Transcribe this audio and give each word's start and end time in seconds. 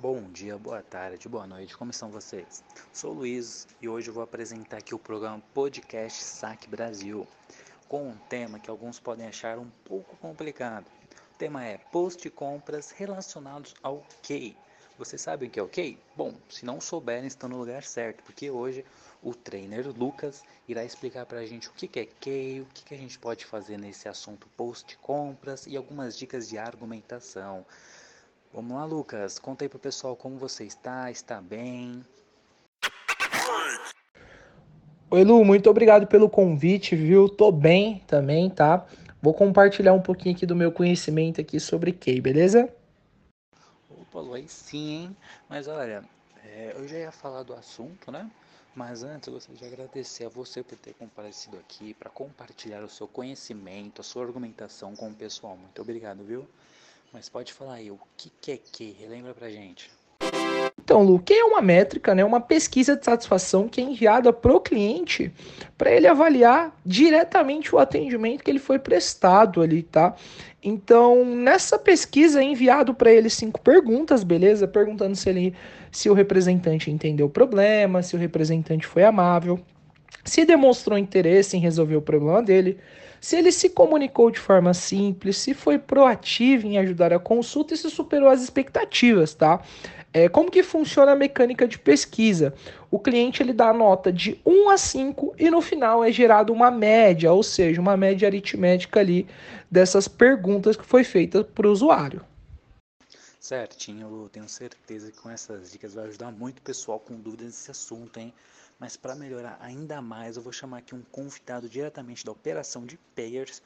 Bom 0.00 0.30
dia, 0.30 0.56
boa 0.56 0.80
tarde, 0.80 1.28
boa 1.28 1.44
noite, 1.44 1.76
como 1.76 1.90
estão 1.90 2.08
vocês? 2.08 2.62
Sou 2.92 3.12
Luiz 3.12 3.66
e 3.82 3.88
hoje 3.88 4.06
eu 4.06 4.14
vou 4.14 4.22
apresentar 4.22 4.76
aqui 4.76 4.94
o 4.94 4.98
programa 4.98 5.42
Podcast 5.52 6.22
Saque 6.22 6.68
Brasil, 6.68 7.26
com 7.88 8.10
um 8.10 8.16
tema 8.28 8.60
que 8.60 8.70
alguns 8.70 9.00
podem 9.00 9.26
achar 9.26 9.58
um 9.58 9.68
pouco 9.84 10.16
complicado. 10.18 10.86
O 10.86 11.34
tema 11.36 11.64
é 11.64 11.78
post 11.78 12.30
compras 12.30 12.92
relacionados 12.92 13.74
ao 13.82 14.06
QI. 14.22 14.56
Vocês 14.96 15.20
sabem 15.20 15.48
o 15.48 15.50
que 15.50 15.58
é 15.58 15.62
o 15.64 15.68
QI? 15.68 15.98
Bom, 16.14 16.32
se 16.48 16.64
não 16.64 16.80
souberem, 16.80 17.26
estão 17.26 17.48
no 17.48 17.58
lugar 17.58 17.82
certo, 17.82 18.22
porque 18.22 18.52
hoje 18.52 18.84
o 19.20 19.34
trainer 19.34 19.88
Lucas 19.88 20.44
irá 20.68 20.84
explicar 20.84 21.26
para 21.26 21.40
a 21.40 21.46
gente 21.46 21.68
o 21.68 21.72
que 21.72 21.98
é 21.98 22.06
QI, 22.06 22.60
o 22.60 22.66
que 22.66 22.94
a 22.94 22.98
gente 22.98 23.18
pode 23.18 23.44
fazer 23.44 23.76
nesse 23.76 24.08
assunto 24.08 24.46
post 24.56 24.96
compras 24.98 25.66
e 25.66 25.76
algumas 25.76 26.16
dicas 26.16 26.48
de 26.48 26.56
argumentação. 26.56 27.66
Vamos 28.52 28.76
lá, 28.76 28.84
Lucas. 28.84 29.38
Conta 29.38 29.64
aí 29.64 29.68
pro 29.68 29.78
pessoal 29.78 30.16
como 30.16 30.38
você 30.38 30.64
está, 30.64 31.10
está 31.10 31.40
bem? 31.40 32.04
Oi, 35.10 35.24
Lu, 35.24 35.44
muito 35.44 35.68
obrigado 35.68 36.06
pelo 36.06 36.28
convite, 36.28 36.96
viu? 36.96 37.28
Tô 37.28 37.52
bem 37.52 38.02
também, 38.06 38.48
tá? 38.48 38.86
Vou 39.20 39.34
compartilhar 39.34 39.92
um 39.92 40.00
pouquinho 40.00 40.34
aqui 40.34 40.46
do 40.46 40.56
meu 40.56 40.72
conhecimento 40.72 41.40
aqui 41.40 41.58
sobre 41.58 41.92
Key, 41.92 42.20
beleza? 42.20 42.72
Opa, 43.90 44.20
Lu, 44.20 44.34
aí 44.34 44.48
sim, 44.48 44.90
hein? 44.90 45.16
Mas 45.48 45.66
olha, 45.66 46.04
é, 46.44 46.74
eu 46.76 46.86
já 46.88 46.98
ia 46.98 47.12
falar 47.12 47.42
do 47.42 47.52
assunto, 47.54 48.10
né? 48.10 48.30
Mas 48.74 49.02
antes 49.02 49.26
eu 49.26 49.34
gostaria 49.34 49.58
de 49.58 49.74
agradecer 49.74 50.24
a 50.24 50.28
você 50.28 50.62
por 50.62 50.78
ter 50.78 50.94
comparecido 50.94 51.56
aqui 51.56 51.94
para 51.94 52.08
compartilhar 52.08 52.82
o 52.82 52.88
seu 52.88 53.08
conhecimento, 53.08 54.00
a 54.00 54.04
sua 54.04 54.24
argumentação 54.24 54.94
com 54.94 55.08
o 55.08 55.14
pessoal. 55.14 55.56
Muito 55.56 55.82
obrigado, 55.82 56.22
viu? 56.22 56.46
Mas 57.12 57.28
pode 57.28 57.52
falar 57.52 57.74
aí, 57.74 57.90
o 57.90 57.98
que, 58.16 58.30
que 58.40 58.52
é 58.52 58.56
que? 58.56 58.96
Relembra 58.98 59.34
pra 59.34 59.48
gente. 59.48 59.90
Então, 60.78 61.02
Lu, 61.02 61.18
que 61.18 61.34
é 61.34 61.44
uma 61.44 61.60
métrica, 61.60 62.14
né, 62.14 62.24
uma 62.24 62.40
pesquisa 62.40 62.96
de 62.96 63.04
satisfação 63.04 63.68
que 63.68 63.80
é 63.80 63.84
enviada 63.84 64.32
para 64.32 64.52
o 64.52 64.60
cliente 64.60 65.32
para 65.76 65.90
ele 65.90 66.06
avaliar 66.06 66.74
diretamente 66.84 67.74
o 67.74 67.78
atendimento 67.78 68.42
que 68.42 68.50
ele 68.50 68.58
foi 68.58 68.78
prestado 68.78 69.60
ali, 69.60 69.82
tá? 69.82 70.14
Então, 70.62 71.24
nessa 71.24 71.78
pesquisa 71.78 72.40
é 72.40 72.44
enviado 72.44 72.94
para 72.94 73.12
ele 73.12 73.30
cinco 73.30 73.60
perguntas, 73.60 74.24
beleza? 74.24 74.66
Perguntando 74.66 75.14
se 75.14 75.28
ele, 75.28 75.54
se 75.90 76.10
o 76.10 76.14
representante 76.14 76.90
entendeu 76.90 77.26
o 77.26 77.30
problema, 77.30 78.02
se 78.02 78.16
o 78.16 78.18
representante 78.18 78.86
foi 78.86 79.04
amável, 79.04 79.60
se 80.24 80.44
demonstrou 80.44 80.98
interesse 80.98 81.56
em 81.56 81.60
resolver 81.60 81.96
o 81.96 82.02
problema 82.02 82.42
dele, 82.42 82.78
se 83.20 83.36
ele 83.36 83.50
se 83.50 83.70
comunicou 83.70 84.30
de 84.30 84.38
forma 84.38 84.72
simples, 84.72 85.36
se 85.38 85.54
foi 85.54 85.78
proativo 85.78 86.66
em 86.66 86.78
ajudar 86.78 87.12
a 87.12 87.18
consulta 87.18 87.74
e 87.74 87.76
se 87.76 87.90
superou 87.90 88.28
as 88.28 88.42
expectativas, 88.42 89.34
tá? 89.34 89.60
É, 90.12 90.28
como 90.28 90.50
que 90.50 90.62
funciona 90.62 91.12
a 91.12 91.16
mecânica 91.16 91.66
de 91.66 91.78
pesquisa? 91.78 92.54
O 92.90 92.98
cliente 92.98 93.42
ele 93.42 93.52
dá 93.52 93.68
a 93.68 93.74
nota 93.74 94.12
de 94.12 94.40
1 94.44 94.70
a 94.70 94.78
5 94.78 95.34
e 95.38 95.50
no 95.50 95.60
final 95.60 96.02
é 96.02 96.10
gerado 96.10 96.52
uma 96.52 96.70
média, 96.70 97.32
ou 97.32 97.42
seja, 97.42 97.80
uma 97.80 97.96
média 97.96 98.26
aritmética 98.26 99.00
ali 99.00 99.26
dessas 99.70 100.08
perguntas 100.08 100.76
que 100.76 100.86
foi 100.86 101.04
feita 101.04 101.44
para 101.44 101.68
o 101.68 101.72
usuário. 101.72 102.22
Certinho, 103.48 104.24
eu 104.24 104.28
tenho 104.28 104.46
certeza 104.46 105.10
que 105.10 105.16
com 105.16 105.30
essas 105.30 105.72
dicas 105.72 105.94
vai 105.94 106.04
ajudar 106.04 106.30
muito 106.30 106.58
o 106.58 106.62
pessoal 106.62 107.00
com 107.00 107.14
dúvidas 107.14 107.46
nesse 107.46 107.70
assunto, 107.70 108.18
hein? 108.18 108.30
Mas 108.78 108.94
para 108.94 109.14
melhorar 109.14 109.56
ainda 109.62 110.02
mais, 110.02 110.36
eu 110.36 110.42
vou 110.42 110.52
chamar 110.52 110.76
aqui 110.80 110.94
um 110.94 111.00
convidado 111.10 111.66
diretamente 111.66 112.26
da 112.26 112.30
operação 112.30 112.84
de 112.84 112.98
payers. 113.16 113.62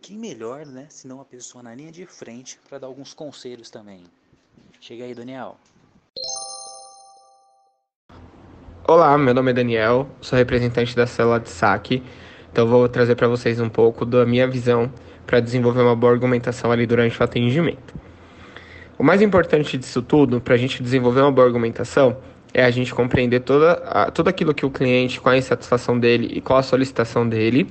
Quem 0.00 0.16
melhor, 0.16 0.64
né, 0.64 0.86
se 0.88 1.08
não 1.08 1.20
a 1.20 1.24
pessoa 1.24 1.60
na 1.60 1.74
linha 1.74 1.90
de 1.90 2.06
frente 2.06 2.60
para 2.68 2.78
dar 2.78 2.86
alguns 2.86 3.14
conselhos 3.14 3.68
também. 3.68 4.04
Chega 4.80 5.02
aí, 5.02 5.12
Daniel. 5.12 5.56
Olá, 8.86 9.18
meu 9.18 9.34
nome 9.34 9.50
é 9.50 9.54
Daniel, 9.54 10.08
sou 10.20 10.38
representante 10.38 10.94
da 10.94 11.04
célula 11.04 11.40
de 11.40 11.50
saque. 11.50 12.00
Então 12.52 12.68
vou 12.68 12.88
trazer 12.88 13.16
para 13.16 13.26
vocês 13.26 13.58
um 13.58 13.68
pouco 13.68 14.06
da 14.06 14.24
minha 14.24 14.46
visão 14.46 14.88
para 15.26 15.40
desenvolver 15.40 15.82
uma 15.82 15.96
boa 15.96 16.12
argumentação 16.12 16.70
ali 16.70 16.86
durante 16.86 17.20
o 17.20 17.24
atendimento. 17.24 18.05
O 18.98 19.04
mais 19.04 19.20
importante 19.20 19.76
disso 19.76 20.00
tudo, 20.00 20.40
para 20.40 20.54
a 20.54 20.56
gente 20.56 20.82
desenvolver 20.82 21.20
uma 21.20 21.30
boa 21.30 21.46
argumentação, 21.46 22.16
é 22.54 22.64
a 22.64 22.70
gente 22.70 22.94
compreender 22.94 23.40
toda, 23.40 23.72
a, 23.72 24.10
tudo 24.10 24.28
aquilo 24.28 24.54
que 24.54 24.64
o 24.64 24.70
cliente, 24.70 25.20
qual 25.20 25.34
a 25.34 25.38
insatisfação 25.38 25.98
dele 25.98 26.30
e 26.32 26.40
qual 26.40 26.58
a 26.58 26.62
solicitação 26.62 27.28
dele. 27.28 27.70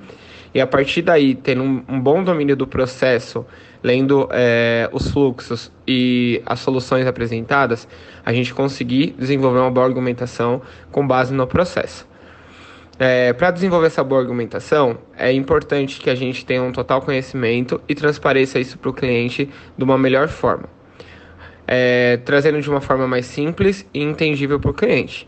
E 0.54 0.62
a 0.62 0.68
partir 0.68 1.02
daí, 1.02 1.34
tendo 1.34 1.64
um, 1.64 1.84
um 1.90 2.00
bom 2.00 2.24
domínio 2.24 2.56
do 2.56 2.68
processo, 2.68 3.44
lendo 3.82 4.30
é, 4.32 4.88
os 4.94 5.10
fluxos 5.10 5.72
e 5.88 6.44
as 6.46 6.60
soluções 6.60 7.08
apresentadas, 7.08 7.88
a 8.24 8.32
gente 8.32 8.54
conseguir 8.54 9.16
desenvolver 9.18 9.60
uma 9.60 9.72
boa 9.72 9.88
argumentação 9.88 10.62
com 10.92 11.08
base 11.08 11.34
no 11.34 11.48
processo. 11.48 12.08
É, 13.00 13.34
Para 13.34 13.50
desenvolver 13.50 13.88
essa 13.88 14.04
boa 14.04 14.22
argumentação, 14.22 15.00
é 15.18 15.34
importante 15.34 16.00
que 16.00 16.10
a 16.12 16.16
gente 16.16 16.46
tenha 16.46 16.62
um 16.62 16.72
total 16.72 17.02
conhecimento 17.02 17.82
e 17.90 17.96
transpareça 17.96 18.60
isso 18.60 18.78
para 18.78 18.92
o 18.92 18.94
cliente 18.94 19.50
de 19.76 19.84
uma 19.84 19.98
melhor 19.98 20.28
forma 20.28 20.75
é, 21.68 22.18
trazendo 22.18 22.62
de 22.62 22.70
uma 22.70 22.82
forma 22.82 23.08
mais 23.08 23.26
simples 23.26 23.88
e 23.94 24.02
entendível 24.02 24.60
para 24.60 24.72
o 24.72 24.74
cliente. 24.74 25.28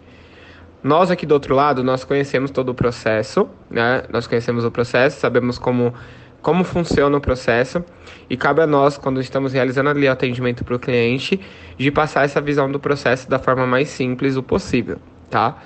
Nós 0.84 1.10
aqui 1.10 1.26
do 1.26 1.34
outro 1.34 1.56
lado, 1.56 1.84
nós 1.84 2.04
conhecemos 2.04 2.52
todo 2.52 2.70
o 2.70 2.74
processo, 2.74 3.50
né? 3.70 4.04
Nós 4.10 4.28
conhecemos 4.28 4.64
o 4.64 4.72
processo, 4.72 5.20
sabemos 5.20 5.58
como, 5.58 5.94
como 6.42 6.64
funciona 6.64 7.18
o 7.18 7.22
processo 7.22 7.84
e 8.30 8.38
cabe 8.38 8.62
a 8.62 8.68
nós, 8.68 8.98
quando 8.98 9.20
estamos 9.20 9.54
realizando 9.54 9.90
ali 9.90 10.08
o 10.08 10.12
atendimento 10.12 10.64
para 10.64 10.76
o 10.76 10.80
cliente, 10.80 11.40
de 11.78 11.92
passar 11.92 12.26
essa 12.26 12.40
visão 12.40 12.72
do 12.72 12.80
processo 12.80 13.30
da 13.30 13.40
forma 13.40 13.66
mais 13.66 13.90
simples 13.90 14.38
o 14.38 14.44
possível, 14.44 15.00
tá? 15.30 15.58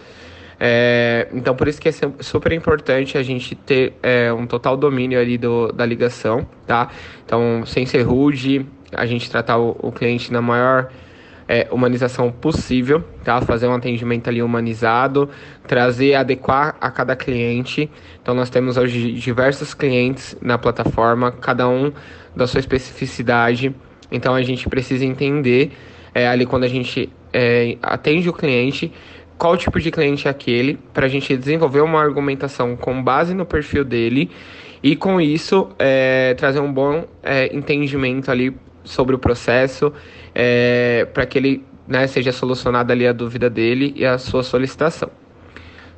É, 0.63 1.27
então, 1.33 1.55
por 1.55 1.67
isso 1.67 1.81
que 1.81 1.89
é 1.89 1.91
super 2.19 2.51
importante 2.51 3.17
a 3.17 3.23
gente 3.23 3.55
ter 3.55 3.93
é, 4.03 4.31
um 4.31 4.45
total 4.45 4.77
domínio 4.77 5.19
ali 5.19 5.35
do, 5.35 5.71
da 5.71 5.83
ligação, 5.83 6.47
tá? 6.67 6.89
Então, 7.25 7.65
sem 7.65 7.83
ser 7.87 8.03
rude, 8.03 8.63
a 8.93 9.07
gente 9.07 9.27
tratar 9.27 9.57
o, 9.57 9.75
o 9.79 9.91
cliente 9.91 10.31
na 10.31 10.39
maior 10.39 10.91
é, 11.47 11.67
humanização 11.71 12.31
possível, 12.31 13.03
tá? 13.23 13.41
Fazer 13.41 13.65
um 13.65 13.73
atendimento 13.73 14.29
ali 14.29 14.43
humanizado, 14.43 15.27
trazer, 15.67 16.13
adequar 16.13 16.75
a 16.79 16.91
cada 16.91 17.15
cliente. 17.15 17.89
Então 18.21 18.35
nós 18.35 18.51
temos 18.51 18.77
hoje 18.77 19.13
diversos 19.13 19.73
clientes 19.73 20.37
na 20.43 20.59
plataforma, 20.59 21.31
cada 21.31 21.67
um 21.67 21.91
da 22.35 22.45
sua 22.45 22.59
especificidade. 22.59 23.75
Então 24.11 24.35
a 24.35 24.43
gente 24.43 24.69
precisa 24.69 25.03
entender 25.03 25.71
é, 26.13 26.27
ali 26.27 26.45
quando 26.45 26.65
a 26.65 26.69
gente 26.69 27.11
é, 27.33 27.77
atende 27.81 28.29
o 28.29 28.33
cliente 28.33 28.93
qual 29.41 29.57
tipo 29.57 29.79
de 29.79 29.89
cliente 29.89 30.27
é 30.27 30.29
aquele, 30.29 30.77
para 30.93 31.07
a 31.07 31.09
gente 31.09 31.35
desenvolver 31.35 31.81
uma 31.81 31.99
argumentação 31.99 32.77
com 32.77 33.01
base 33.01 33.33
no 33.33 33.43
perfil 33.43 33.83
dele 33.83 34.29
e 34.83 34.95
com 34.95 35.19
isso 35.19 35.67
é, 35.79 36.35
trazer 36.35 36.59
um 36.59 36.71
bom 36.71 37.07
é, 37.23 37.47
entendimento 37.47 38.29
ali 38.29 38.55
sobre 38.83 39.15
o 39.15 39.17
processo, 39.17 39.91
é, 40.35 41.05
para 41.11 41.25
que 41.25 41.39
ele 41.39 41.65
né, 41.87 42.05
seja 42.05 42.31
solucionada 42.31 42.93
ali 42.93 43.07
a 43.07 43.11
dúvida 43.11 43.49
dele 43.49 43.91
e 43.95 44.05
a 44.05 44.19
sua 44.19 44.43
solicitação. 44.43 45.09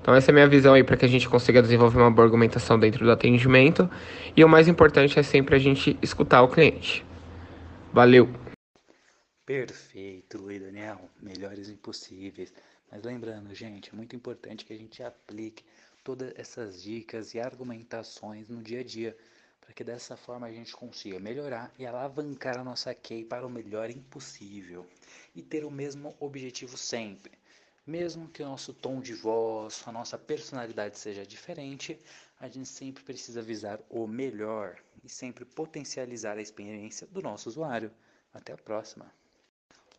Então 0.01 0.15
essa 0.15 0.31
é 0.31 0.31
a 0.31 0.35
minha 0.35 0.47
visão 0.47 0.73
aí 0.73 0.83
para 0.85 0.95
que 0.95 1.03
a 1.03 1.09
gente 1.09 1.27
consiga 1.27 1.61
desenvolver 1.61 1.99
uma 1.99 2.11
boa 2.11 2.25
argumentação 2.25 2.79
dentro 2.79 3.03
do 3.03 3.11
atendimento. 3.11 3.89
E 4.37 4.45
o 4.45 4.47
mais 4.47 4.69
importante 4.69 5.19
é 5.19 5.23
sempre 5.23 5.53
a 5.53 5.59
gente 5.59 5.97
escutar 6.01 6.43
o 6.43 6.47
cliente. 6.47 7.05
Valeu! 7.91 8.29
Perfeito, 9.45 10.37
Luiz 10.37 10.61
Daniel. 10.61 11.09
Melhores 11.21 11.69
impossíveis. 11.69 12.53
Mas 12.93 13.01
lembrando, 13.01 13.55
gente, 13.55 13.89
é 13.89 13.95
muito 13.95 14.15
importante 14.15 14.63
que 14.63 14.71
a 14.71 14.77
gente 14.77 15.01
aplique 15.01 15.65
todas 16.03 16.31
essas 16.35 16.83
dicas 16.83 17.33
e 17.33 17.39
argumentações 17.39 18.47
no 18.47 18.61
dia 18.61 18.81
a 18.81 18.83
dia 18.83 19.17
para 19.59 19.73
que 19.73 19.83
dessa 19.83 20.15
forma 20.15 20.45
a 20.45 20.51
gente 20.51 20.75
consiga 20.75 21.19
melhorar 21.19 21.73
e 21.79 21.87
alavancar 21.87 22.59
a 22.59 22.63
nossa 22.63 22.93
key 22.93 23.25
para 23.25 23.47
o 23.47 23.49
melhor 23.49 23.89
impossível 23.89 24.85
e 25.33 25.41
ter 25.41 25.65
o 25.65 25.71
mesmo 25.71 26.15
objetivo 26.19 26.77
sempre. 26.77 27.31
Mesmo 27.83 28.29
que 28.29 28.43
o 28.43 28.45
nosso 28.45 28.75
tom 28.75 29.01
de 29.01 29.15
voz, 29.15 29.81
a 29.87 29.91
nossa 29.91 30.15
personalidade 30.15 30.99
seja 30.99 31.25
diferente, 31.25 31.99
a 32.39 32.47
gente 32.47 32.69
sempre 32.69 33.03
precisa 33.03 33.41
visar 33.41 33.79
o 33.89 34.05
melhor 34.05 34.77
e 35.03 35.09
sempre 35.09 35.45
potencializar 35.45 36.37
a 36.37 36.43
experiência 36.43 37.07
do 37.07 37.23
nosso 37.23 37.49
usuário. 37.49 37.91
Até 38.31 38.53
a 38.53 38.57
próxima! 38.57 39.22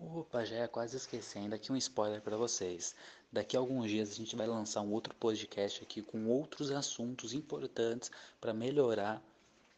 Opa, 0.01 0.45
já 0.45 0.57
é 0.57 0.67
quase 0.67 0.97
esquecendo 0.97 1.55
aqui 1.55 1.71
um 1.71 1.77
spoiler 1.77 2.21
para 2.21 2.37
vocês. 2.37 2.97
Daqui 3.31 3.57
a 3.57 3.61
alguns 3.61 3.89
dias 3.89 4.11
a 4.11 4.15
gente 4.15 4.35
vai 4.35 4.47
lançar 4.47 4.81
um 4.81 4.93
outro 4.93 5.15
podcast 5.15 5.83
aqui 5.83 6.03
com 6.03 6.27
outros 6.27 6.71
assuntos 6.71 7.33
importantes 7.33 8.11
para 8.41 8.53
melhorar 8.53 9.23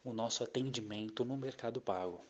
o 0.05 0.13
nosso 0.13 0.43
atendimento 0.43 1.25
no 1.25 1.37
Mercado 1.37 1.81
Pago. 1.81 2.21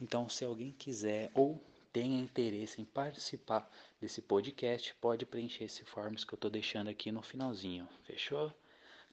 Então, 0.00 0.28
se 0.28 0.44
alguém 0.44 0.72
quiser 0.72 1.30
ou 1.34 1.60
tenha 1.92 2.20
interesse 2.20 2.80
em 2.80 2.84
participar 2.84 3.70
desse 4.00 4.20
podcast, 4.20 4.94
pode 5.00 5.24
preencher 5.24 5.64
esse 5.64 5.84
forms 5.84 6.24
que 6.24 6.34
eu 6.34 6.36
estou 6.36 6.50
deixando 6.50 6.90
aqui 6.90 7.12
no 7.12 7.22
finalzinho. 7.22 7.88
Fechou? 8.02 8.52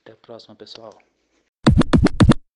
Até 0.01 0.13
a 0.13 0.17
próxima, 0.17 0.55
pessoal. 0.55 1.10